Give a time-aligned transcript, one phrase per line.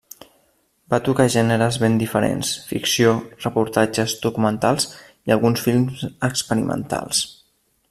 [0.93, 3.13] Va tocar gèneres ben diferents: ficció,
[3.45, 4.89] reportatges, documentals
[5.29, 7.25] i alguns films experimentals.